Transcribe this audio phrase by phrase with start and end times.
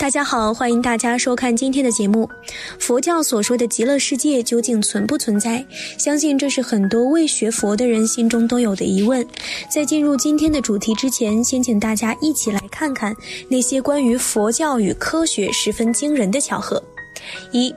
[0.00, 2.26] 大家好，欢迎大家收看今天的节目。
[2.78, 5.62] 佛教所说的极乐世界究竟存不存在？
[5.98, 9.24] 相信这是很多未学佛的人心中都有的疑问。
[9.68, 13.14] 在进入今天的主题之前，先请大家一起来看看
[13.46, 16.82] 那些关于佛教与科学十分惊人的巧合。
[17.52, 17.72] 一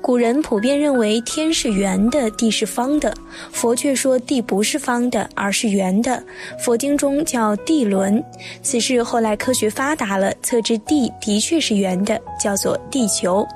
[0.00, 3.12] 古人普遍认为天是圆的，地是方的。
[3.52, 6.22] 佛却说地不是方的，而是圆的。
[6.58, 8.22] 佛经中叫地轮。
[8.62, 13.46] 此事后来科学发达了，测知地的确是圆的，叫做地球。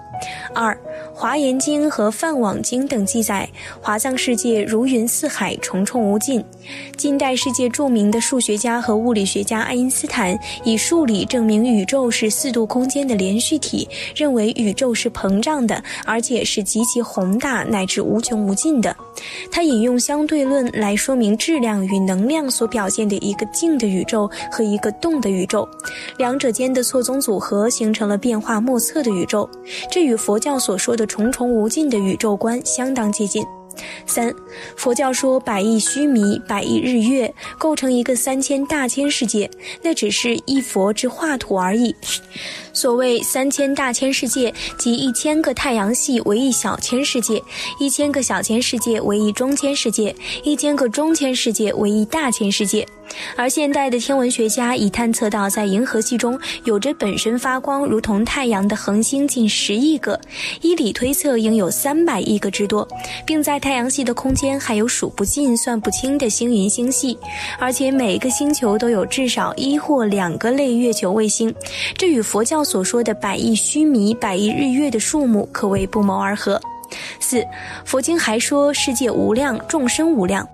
[0.55, 0.74] 二。
[1.14, 3.48] 《华严经》和《梵网经》等记载，
[3.80, 6.42] 华藏世界如云似海，重重无尽。
[6.97, 18.97] 近代世界著名的数学家和物理学家爱因斯坦以数理证明宇宙是四度空间的连续体，认为宇宙是膨胀的，而且是极其宏大乃至无穷无尽的。
[19.51, 25.69] 他引用相对论来说明质量与能量所表现的一个静的宇宙和一个动的宇宙，
[26.17, 29.48] 两者间的错综组合形成了变化莫测的宇宙。
[29.91, 31.03] 这与佛教所说的。
[31.12, 33.45] 重重无尽的宇宙观相当接近。
[34.06, 34.34] 三，
[34.77, 39.51] 佛教说百亿须弥、百亿日月构成一个三千大千世界，
[39.83, 41.95] 那只是一佛之画图而已。
[42.73, 47.42] 所谓三千大千世界，即一千个太阳系为一小千世界，
[47.79, 52.86] 一千个小千世界为一中千世界，一千个中千世界为一大千世界。
[53.36, 60.19] 而现代的天文学家已探测到，在银河系中有着本身发光如同太阳的恒星近十亿个，
[60.62, 62.89] 依理推测应有三百亿个之多，
[63.27, 67.19] 并在太阳系的空间还有数不尽、算不清的星云星系，
[67.58, 71.55] 而且每个星球都有至少一或两个类月球卫星，
[71.98, 72.62] 这与佛教。
[72.62, 76.58] 所说的百亿须弥、百亿日月的数目可谓不谋而合。
[77.19, 77.45] 四，
[77.84, 80.48] 佛经还说世界无量，众生无量。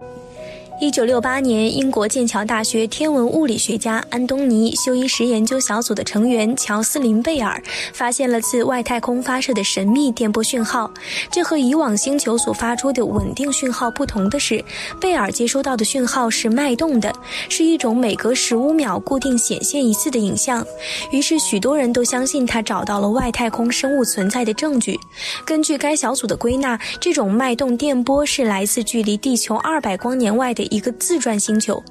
[0.80, 7.60] 一九六八年，英国剑桥大学天文物理学家安东尼·休伊什研究小组的成员乔斯林·贝尔
[7.92, 10.88] 发现了自外太空发射的神秘电波讯号。
[11.32, 14.64] 这和以往星球所发出的稳定讯号不同的是，
[15.00, 17.12] 贝尔接收到的讯号是脉动的，
[17.48, 20.64] 是一种每隔十五秒固定显现一次的影像。
[21.10, 24.96] 于是，许多人都相信他找到了外太空生物存在的证据。
[25.44, 30.67] 根据该小组的归纳，这种脉动电波是来自距离地球二百光年外的。
[30.70, 31.82] 一个自转星球，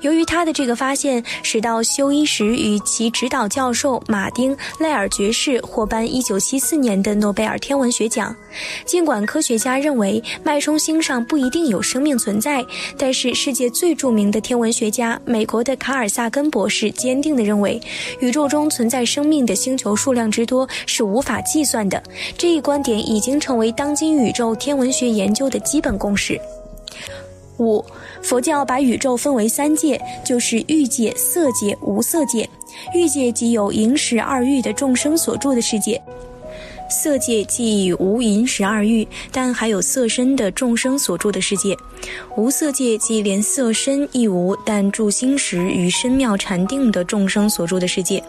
[0.00, 8.34] 由于他的这个发现，使到休伊什与其指导教授马丁·赖尔爵士获颁1974年的诺贝尔天文学奖。
[8.84, 12.64] 尽管科学家认为脉冲星上不一定有生命存在，
[12.98, 17.80] 但是世界最著名的天文学家美国的卡尔萨根博士坚定地认为，
[18.20, 22.02] 宇宙中存在生命的星球数量之多是无法计算的。
[22.36, 26.40] 这一观点已经成为当今宇宙天文学研究的基本共识。
[27.60, 27.84] 五，
[28.22, 32.48] 佛教把宇宙分为三界，就是欲界、色界、无色界。
[32.94, 36.00] 欲界即有银石二欲的众生所住的世界。
[36.90, 41.72] 色界既无银十二欲，但还有色身的众生所住的世界；
[42.36, 48.20] 无色界即连色身亦无，但住心识与深妙禅定的众生所住的世界。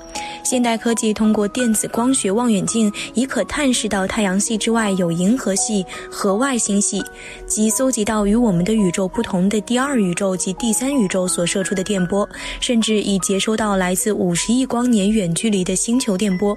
[0.44, 7.04] 现代科技通过电子光学望远镜，已可探视到太阳系之外有银河系和外星系，
[7.48, 12.30] 即搜集到与我们的宇宙不同的第二宇宙及第三宇宙所射出的电波，
[12.60, 16.56] 甚至已接收到来自五十亿光年远距离的星球电波。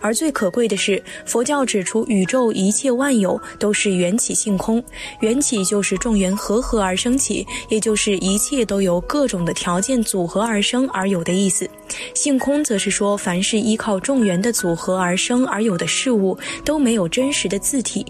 [0.00, 1.43] 而最可贵的是，佛。
[1.44, 4.82] 教指出，宇宙一切万有都是缘起性空，
[5.20, 11.68] 缘起就是众缘和合而生起，也就是一切都由各种的条件组合而生而有的意思。
[12.14, 18.04] 性空则是说，凡是依靠众缘的组合而生而有的事物都没有真实的自体，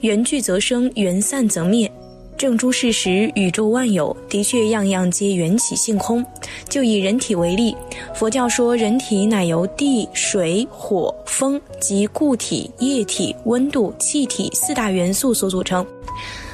[0.00, 1.90] 缘聚则生，缘散则灭。
[2.40, 6.24] 正诸事实，宇宙万有的确样样皆缘起性空。
[6.70, 7.76] 就以人体为例，
[8.14, 15.86] 佛教说人体乃由地、水、火、风及固体、液体、温度、气体四大元素所组成。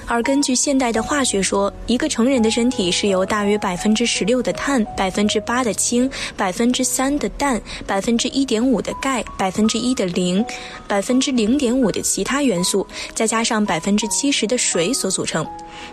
[0.06, 10.44] 而根据现代的化学说，一个成人的身体是由大约百分之十六的碳、百分之八的氢、百分之三的氮、百分之一点五的钙、百分之一的磷、
[10.86, 15.46] 百分之零点五的其他元素，再加上百分之七十的水所组成。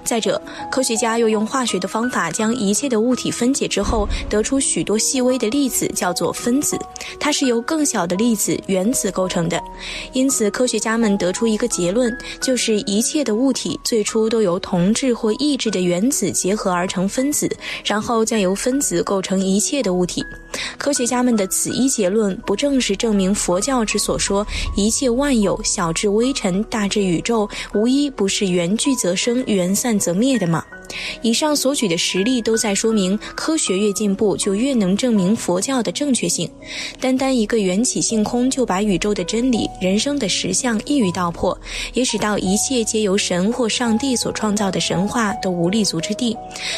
[0.03, 6.77] 再者，科学家又用化学的方法将一切的物体分解之后，得出许多细微的粒子，叫做分子。
[7.19, 9.61] 它是由更小的粒子原子构成的。
[10.13, 17.49] 因此，科学家们得出一个结论，就是一切的物体最初都由同质或异质的原子结合而成分子，
[17.83, 20.23] 然后再由分子构成一切的物体。
[20.77, 24.45] 科学家们的此一结论，不正是证明佛教之所说
[24.75, 30.63] 一切万有，小至微尘，大至宇宙，无一不是缘聚则生，缘散则灭的吗？
[31.21, 36.49] 以上所举的实例都在说明，科学越进步，就越能证明佛教的正确性。
[36.99, 41.57] 单单一个缘起性空，就把宇宙的真理、人生的实相一语道破，
[41.93, 46.35] 也使到一切皆由神或上帝所创造的神话都无立足之地。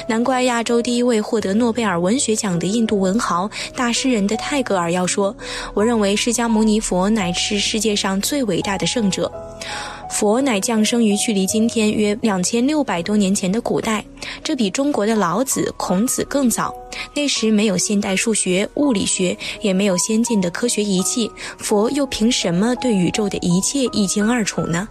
[0.08, 5.36] 难怪亚洲第一位获得诺贝尔文学奖的印度文豪、大诗人的泰戈尔要说
[5.74, 9.32] ：“我认为释迦牟尼佛乃是世界上最伟大的圣者。”
[10.10, 14.04] 佛乃降生于距离今天约两千六百多年前的古代，
[14.44, 16.74] 这比中国的老子、孔子更早。
[17.14, 24.88] 那时没有现代数学、物理学，也没有先进的科学仪器，佛又凭什么对宇宙的一切一清二楚呢？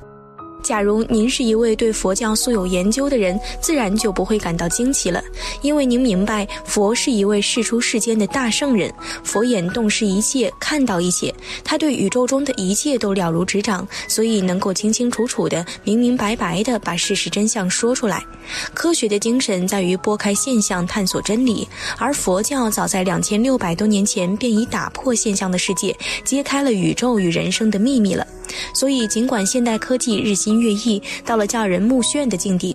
[0.65, 5.23] 假如您是一位对佛教素有研究的人，自然就不会感到惊奇了，
[5.61, 8.91] 因为您明白佛是一位世出世间的大圣人，
[9.23, 11.33] 佛眼洞视一切，看到一切，
[11.63, 18.25] 他对宇宙中的一切都了如指掌，所以能够清清楚楚的、明明白白的把事实真相说出来。
[18.73, 21.69] 科学的精神在于拨开现象，探索真理，
[21.99, 25.95] 而佛教早在两千六百多年前便已打破现象的世界，
[26.25, 28.27] 揭开了宇宙与人生的秘密了。
[28.73, 32.74] 所以，尽管现代科技日新月异，到了叫人目眩的境地。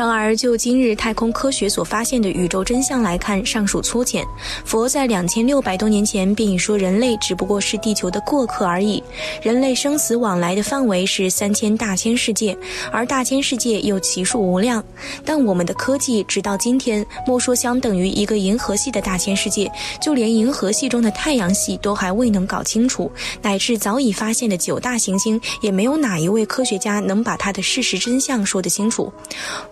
[0.00, 4.24] 然而，就今日太空科学所发现的宇宙真相来看，尚属粗浅。
[4.64, 9.02] 佛在两千六百多年前便已说，人类只不过是地球的过客而已。
[9.42, 12.56] 人类生死往来的范围是三千大千世界，
[12.90, 14.82] 而大千世界又其数无量。
[15.22, 19.70] 但我们的科技直到今天，莫说相等于一个银河系的大千世界，
[20.00, 23.12] 就连银河系中的太阳系都还未能搞清楚，
[23.42, 29.12] 乃至早已发现的九大行星，也没有哪一位科学家能把它的事实真相说得清楚。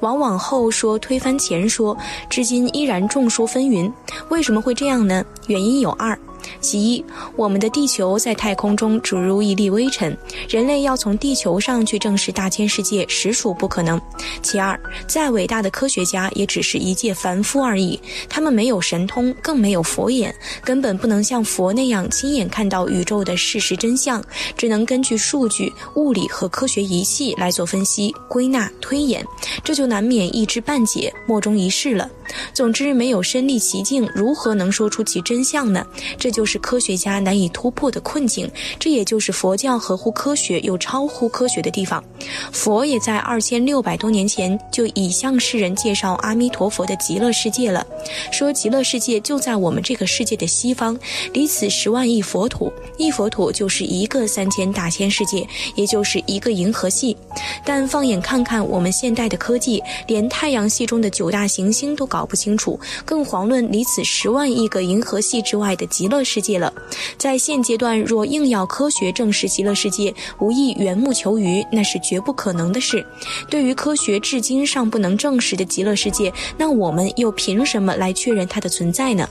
[0.01, 1.97] 往往后说推翻前说，
[2.29, 3.91] 至今依然众说纷纭。
[4.29, 5.25] 为什么会这样呢？
[5.47, 6.19] 原因有二。
[6.61, 7.05] 其一，
[7.37, 10.17] 我们的地球在太空中只如一粒微尘，
[10.49, 14.01] 人类要从地球上去证实大千世界，实属不可能。
[14.43, 17.99] 其二，再伟大的科学家也只是一介凡夫而已，
[18.29, 24.23] 他们没有神通，更没有佛眼，根本不能像佛那样亲眼看到宇宙的事实真相，
[24.57, 29.25] 只能根据数据、物理和科学仪器来做分析、归纳、推演，
[29.63, 32.09] 这就难免一知半解、莫衷一是了。
[32.53, 35.87] 总之，没有身历其境，如何能说出其真相呢？
[36.19, 38.47] 这这就是科学家难以突破的困境。
[38.79, 42.05] 这也就是佛教合乎科学又超乎科学的地方。
[42.53, 47.87] 佛也在二千六百多年前就已向世人介绍阿弥陀佛的极乐世界了，
[48.31, 50.99] 说极乐世界就在我们这个世界的西方，
[51.33, 57.17] 离此十万亿佛土，一佛土就是一个三千大千世界，也就是一个银河系。
[57.65, 62.09] 但放眼看看我们现代的科技，连太阳系中的九大行星都。
[62.09, 66.73] 搞不清楚，更遑论离此十万亿个银河系之外的极乐世界了。
[67.17, 73.05] 在现阶段，若硬要科学证实极乐世界，无异缘木求鱼，那是绝不可能的事。
[73.49, 79.29] 对于科学至今尚不能证实的极乐世界，那我们又凭什么来确认它的存在呢？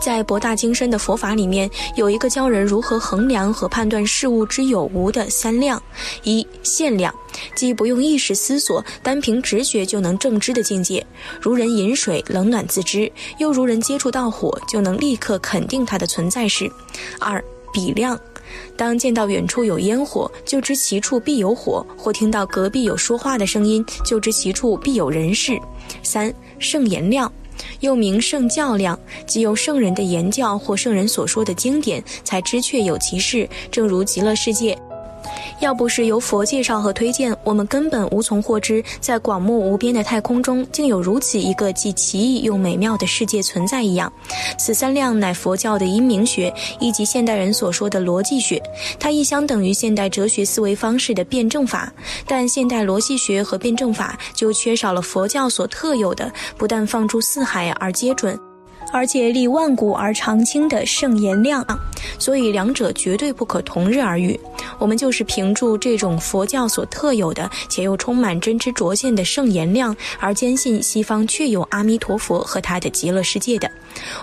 [0.00, 5.82] 在博大精深的佛法里面，有一个教人如何衡量和判断事物之有无的三量：
[6.22, 7.12] 一限量，
[7.56, 11.04] 即不用意识思索，单凭直觉就能正知的境界，
[11.40, 16.66] 如人饮水，冷暖自知；又如人接触到火，就能立刻肯定它的存在时；
[17.18, 17.42] 二
[17.72, 18.18] 比量，
[18.76, 25.54] 当见到远处有烟火，就知其处必有火；或听到隔壁有说话的声音，就知其处必有人事；
[26.02, 27.32] 三圣言量。
[27.80, 28.96] 又名圣教量，
[29.26, 33.48] 即由圣人的言教或圣人所说的经典，才知确有其事。
[33.70, 34.78] 正如极乐世界。
[35.60, 44.12] 要不是由佛介绍和推荐，我们根本无从获知，在广漠无边的太空中，竟有如此一个既奇异又美妙的世界存在一样。
[44.56, 48.62] 此三量乃佛教的因明学，以及现代人所说的逻辑学。
[49.00, 51.92] 它亦相等于现代哲学思维方式的辩证法。
[52.26, 58.38] 但现代逻辑学和辩证法就缺少了佛教所特有的，不但放诸四海而皆准。
[58.90, 61.62] 而且立万古而常青的圣言量，
[62.18, 64.38] 所以两者绝对不可同日而语。
[64.78, 73.70] 我们就是凭助这种佛教所特有的且又充满真知灼见的圣言量，而坚信西方确有阿弥陀佛和他的极乐世界的。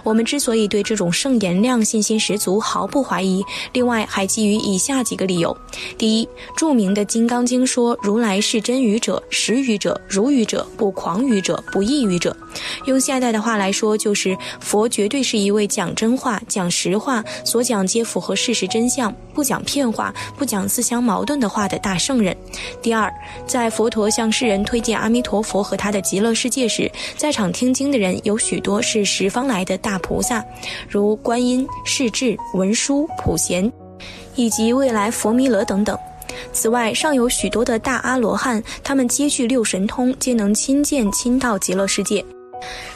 [0.03, 5.55] 我们之所以对这种圣言量信心十足，毫不怀疑，另外还基于以下几个理由：
[5.97, 12.35] 第一，著名的《金刚经》说，如来是真语者、实语者、如语者、不狂语者、不异语者。
[12.85, 22.33] 用现代的话来说，就是佛绝对是一位讲真话、讲实话，所讲皆符合事实真相，不讲骗话、不讲自相矛盾的话的大圣人。
[22.81, 23.13] 第二，
[23.45, 30.45] 在佛陀向世人推荐阿弥陀佛和他的极乐世界时，在场听经的人有许多是十方来的大菩萨，
[30.87, 33.69] 如观音、世智、文殊、普贤，
[34.35, 35.97] 以及未来佛弥勒等等。
[36.51, 42.23] 此外，尚有许多的大阿罗汉，他们皆具六神通，皆能亲见亲到极乐世界。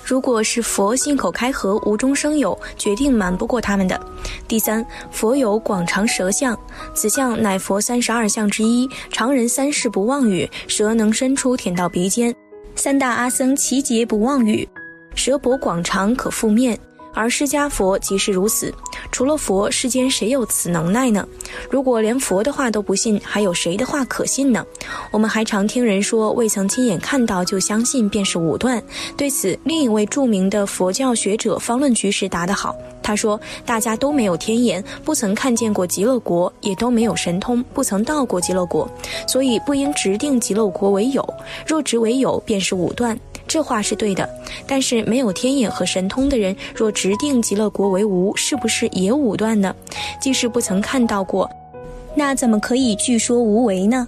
[0.03, 3.99] 如果是佛信口开河，无中生有，决定瞒不过他们的。
[4.47, 6.57] 第三，佛有广长舌相，
[6.95, 8.89] 此相乃佛三十二相之一。
[9.11, 12.33] 常人三世不妄语，舌能伸出舔到鼻尖；
[12.75, 14.67] 三大阿僧齐劫不妄语，
[15.13, 16.77] 舌薄广长可覆面。
[17.13, 18.73] 而释迦佛即是如此，
[19.11, 21.27] 除了佛，世间谁有此能耐呢？
[21.69, 24.65] 如果连佛的话都不信，还有谁的话可信呢？
[25.11, 28.81] 我们还常听人说，未曾亲眼看到就相信便是武断。
[29.17, 38.89] 对此，另一位著名的佛教学者方论居士答得好，他说：“大家都没有天眼，不曾看见过极乐国，也都没有神通，不曾到过极乐国，
[39.27, 41.27] 所以不应直定极乐国为有。
[41.65, 44.29] 若直为有，便是武断。”这话是对的，
[44.67, 49.75] 但是没有天眼和神通的人，若直定极乐国为无，是不是也武断呢？
[50.21, 51.49] 即使不曾看到过，
[52.13, 54.07] 那怎么可以据说无为呢？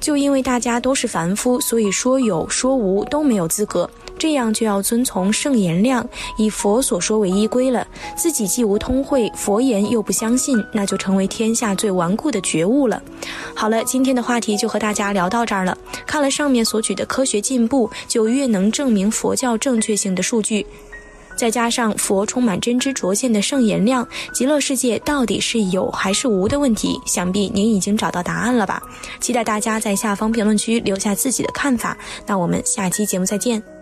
[0.00, 3.90] 就因为大家都是凡夫，所以说有说无都没有资格。
[4.18, 6.06] 这样就要遵从圣言量，
[6.36, 7.86] 以佛所说为依归了。
[8.16, 13.00] 自己既无通慧，佛言又不相信，那就成为天下最顽固的觉悟了。
[13.54, 15.78] 好了，今天的话题就和大家聊到这儿了。
[16.06, 20.66] 看了上面所举的科学进步，就越能证明佛教正确性的数据。
[21.36, 28.82] 再加上佛充满真知灼见的圣言量，极乐世界到底是有还是无的问题，想必您已经找到答案了吧？
[29.20, 31.96] 期待大家在下方评论区留下自己的看法。
[32.26, 33.77] 那我们下期节目再见。